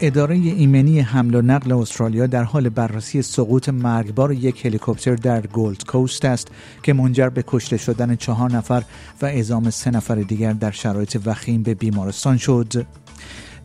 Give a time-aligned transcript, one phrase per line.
[0.00, 5.84] اداره ایمنی حمل و نقل استرالیا در حال بررسی سقوط مرگبار یک هلیکوپتر در گولد
[5.84, 6.48] کوست است
[6.82, 8.82] که منجر به کشته شدن چهار نفر
[9.22, 12.86] و اعزام سه نفر دیگر در شرایط وخیم به بیمارستان شد.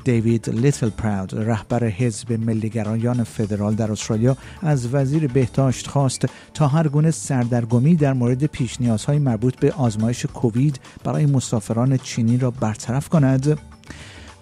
[0.03, 6.88] دیوید لیتل پراود رهبر حزب ملیگرایان فدرال در استرالیا از وزیر بهداشت خواست تا هر
[6.88, 13.09] گونه سردرگمی در مورد پیش نیازهای مربوط به آزمایش کووید برای مسافران چینی را برطرف
[13.09, 13.59] کند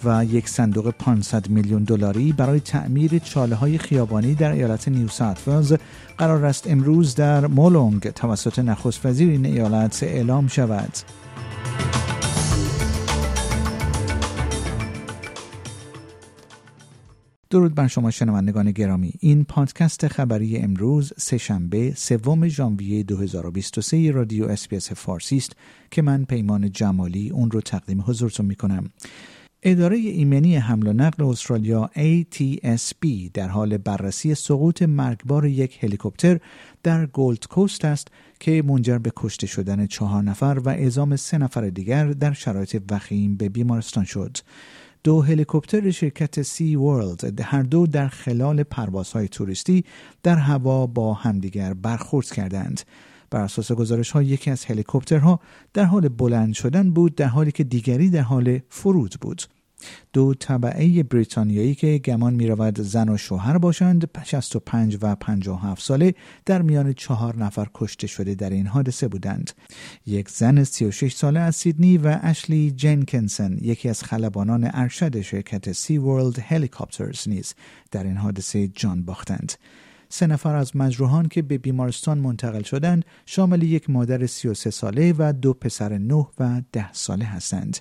[0.03, 5.79] و یک صندوق 500 میلیون دلاری برای تعمیر چاله های خیابانی در ایالت نیو ساوت
[6.17, 10.91] قرار است امروز در مولونگ توسط نخست وزیر این ایالت اعلام شود.
[17.49, 24.91] درود بر شما شنوندگان گرامی این پادکست خبری امروز سهشنبه سوم ژانویه 2023 رادیو SBS
[24.91, 25.55] فارسی است
[25.91, 28.89] که من پیمان جمالی اون رو تقدیم حضورتون می کنم
[29.63, 36.39] اداره ایمنی حمل و نقل استرالیا ATSB در حال بررسی سقوط مرگبار یک هلیکوپتر
[36.83, 38.07] در گولد کوست است
[38.39, 43.35] که منجر به کشته شدن چهار نفر و اعزام سه نفر دیگر در شرایط وخیم
[43.35, 44.37] به بیمارستان شد.
[45.03, 49.85] دو هلیکوپتر شرکت سی ورلد هر دو در خلال پروازهای توریستی
[50.23, 52.81] در هوا با همدیگر برخورد کردند.
[53.31, 55.39] بر اساس گزارش ها یکی از هلیکوپترها
[55.73, 59.43] در حال بلند شدن بود در حالی که دیگری در حال فرود بود.
[60.13, 66.13] دو طبعه بریتانیایی که گمان می رود زن و شوهر باشند 65 و 57 ساله
[66.45, 69.51] در میان چهار نفر کشته شده در این حادثه بودند.
[70.05, 75.97] یک زن 36 ساله از سیدنی و اشلی جنکنسن یکی از خلبانان ارشد شرکت سی
[75.97, 77.53] ورلد هلیکاپترز نیز
[77.91, 79.53] در این حادثه جان باختند.
[80.09, 85.33] سه نفر از مجروحان که به بیمارستان منتقل شدند شامل یک مادر 33 ساله و
[85.33, 87.77] دو پسر 9 و 10 ساله هستند.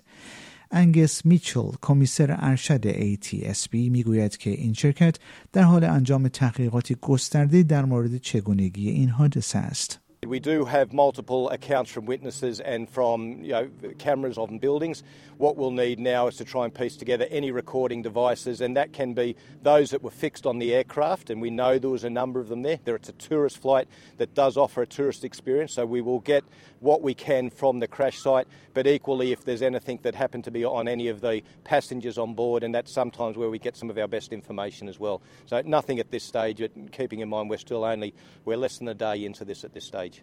[0.71, 5.17] انگس میچل کمیسر ارشد ATSB می‌گوید که این شرکت
[5.53, 10.08] در حال انجام تحقیقاتی گسترده در مورد چگونگی این حادثه است.
[10.27, 15.05] We do have multiple accounts from witnesses and from you know, cameras of buildings.
[15.37, 18.93] What we'll need now is to try and piece together any recording devices, and that
[18.93, 22.11] can be those that were fixed on the aircraft, and we know there was a
[22.11, 22.81] number of them there.
[22.85, 23.87] There it's a tourist flight
[24.17, 26.43] that does offer a tourist experience, so we will get
[26.81, 30.51] what we can from the crash site, but equally if there's anything that happened to
[30.51, 33.89] be on any of the passengers on board, and that's sometimes where we get some
[33.89, 35.23] of our best information as well.
[35.47, 38.15] So nothing at this stage, but keeping in mind we're still only,
[38.45, 40.18] we're less than a day into this at this stage.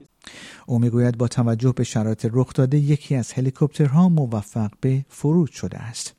[0.68, 5.78] او می‌گوید با توجه به شرایط رخ داده یکی از هلیکوپترها موفق به فرود شده
[5.78, 6.16] است.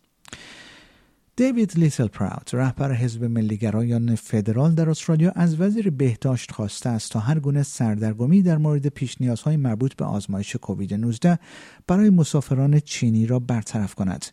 [1.37, 7.21] دیوید لیتل پراود رهبر حزب ملیگرایان فدرال در استرالیا از وزیر بهداشت خواسته است تا
[7.21, 11.38] هر گونه سردرگمی در مورد پیش نیازهای مربوط به آزمایش کووید 19
[11.87, 14.25] برای مسافران چینی را برطرف کند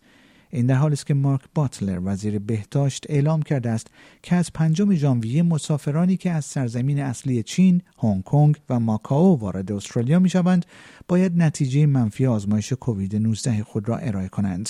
[0.54, 3.88] این در حالی است که مارک باتلر وزیر بهداشت اعلام کرده است
[4.24, 9.72] که از پنجم ژانویه مسافرانی که از سرزمین اصلی چین، هنگ کنگ و ماکائو وارد
[9.72, 10.66] استرالیا می شوند
[11.08, 14.70] باید نتیجه منفی آزمایش کووید 19 خود را ارائه کنند.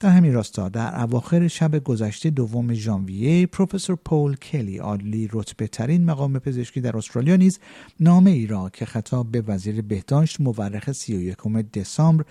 [0.00, 6.04] در همین راستا در اواخر شب گذشته دوم ژانویه پروفسور پول کلی عالی رتبه ترین
[6.04, 7.58] مقام پزشکی در استرالیا نیز
[8.00, 11.36] نامه ای را که خطاب به وزیر بهداشت مورخ 31
[11.74, 12.24] دسامبر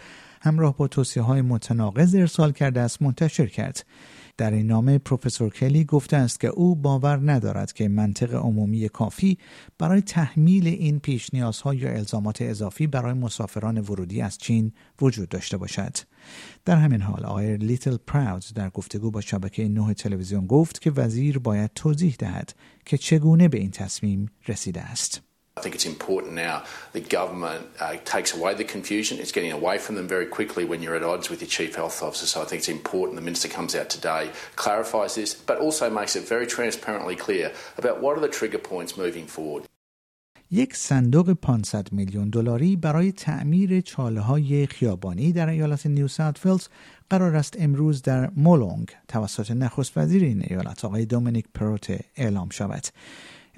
[0.46, 3.86] همراه با توصیه های متناقض ارسال کرده است منتشر کرد
[4.38, 9.38] در این نامه پروفسور کلی گفته است که او باور ندارد که منطق عمومی کافی
[9.78, 15.58] برای تحمیل این پیش نیازها یا الزامات اضافی برای مسافران ورودی از چین وجود داشته
[15.58, 15.98] باشد.
[16.66, 21.40] در همین حال آقای لیتل پراود در گفتگو با شبکه نه تلویزیون گفت که وزیر
[21.40, 22.56] باید توضیح دهد
[22.86, 25.35] که چگونه به این تصمیم رسیده است.
[25.57, 29.19] I think it's important now the government uh, takes away the confusion.
[29.19, 32.03] It's getting away from them very quickly when you're at odds with your chief health
[32.03, 32.27] officer.
[32.27, 36.17] So I think it's important the minister comes out today, clarifies this, but also makes
[36.17, 39.65] it very transparently clear about what are the trigger points moving forward.
[40.53, 46.69] یک صندوق 500 میلیون دلاری برای تعمیر چاله های خیابانی در ایالت نیو ساوت ولز
[47.11, 52.87] قرار است امروز در مولونگ توسط نخست وزیر این ایالت آقای دومینیک پروت اعلام شود.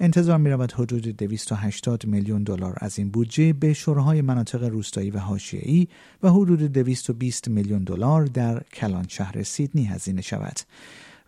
[0.00, 5.18] انتظار می رود حدود 280 میلیون دلار از این بودجه به شوراهای مناطق روستایی و
[5.18, 5.88] حاشیه‌ای
[6.22, 10.60] و حدود 220 میلیون دلار در کلان شهر سیدنی هزینه شود.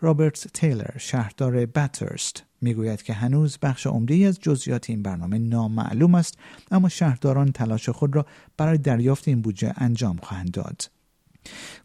[0.01, 6.37] رابرت تیلر شهردار باترست می‌گوید که هنوز بخش عمده از جزئیات این برنامه نامعلوم است
[6.71, 8.25] اما شهرداران تلاش خود را
[8.57, 11.00] برای دریافت این بودجه انجام خواهند داد.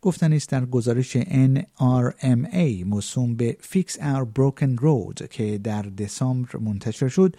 [0.06, 7.08] گفتن است در گزارش NRMA موسوم به Fix Our Broken Road که در دسامبر منتشر
[7.08, 7.36] شد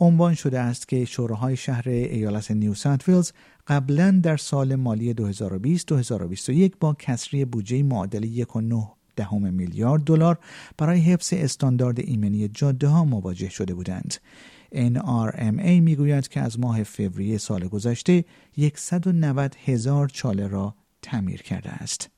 [0.00, 3.32] عنوان شده است که شوراهای شهر ایالت نیو ساوت ویلز
[3.66, 8.46] قبلا در سال مالی 2020-2021 با کسری بودجه معادل 1.9
[9.16, 10.38] دهم میلیارد دلار
[10.78, 14.14] برای حفظ استاندارد ایمنی جاده ها مواجه شده بودند.
[14.74, 18.24] NRMA می‌گوید که از ماه فوریه سال گذشته
[18.74, 22.10] 190 هزار چاله را تعمیر کرده است.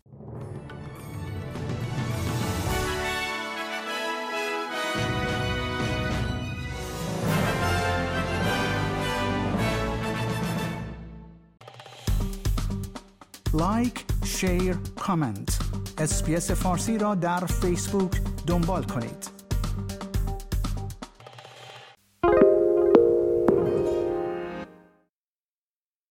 [13.54, 15.58] Like، share، comment.
[15.98, 19.41] SBS فارسی را در فیسبوک دنبال کنید.